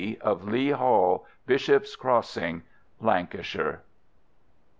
of 0.21 0.43
Leigh 0.43 0.71
Hall, 0.71 1.27
Bishop's 1.45 1.95
Crossing, 1.95 2.63
Lancashire. 3.01 3.83